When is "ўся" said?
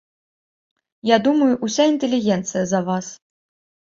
1.67-1.83